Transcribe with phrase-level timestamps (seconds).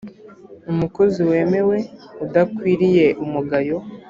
[0.71, 1.77] umukozi wemewe
[2.23, 3.77] udakwiriye umugayo